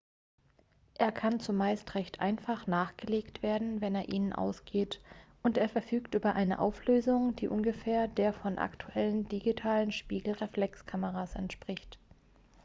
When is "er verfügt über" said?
5.59-6.33